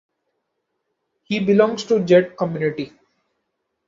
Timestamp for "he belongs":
1.25-1.83